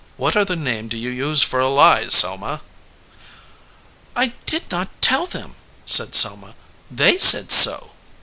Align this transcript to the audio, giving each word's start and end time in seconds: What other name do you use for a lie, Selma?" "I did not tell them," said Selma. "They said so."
What 0.17 0.35
other 0.35 0.55
name 0.55 0.87
do 0.87 0.97
you 0.97 1.11
use 1.11 1.43
for 1.43 1.59
a 1.59 1.67
lie, 1.67 2.07
Selma?" 2.07 2.63
"I 4.15 4.33
did 4.47 4.71
not 4.71 4.89
tell 4.99 5.27
them," 5.27 5.53
said 5.85 6.15
Selma. 6.15 6.55
"They 6.89 7.19
said 7.19 7.51
so." 7.51 7.91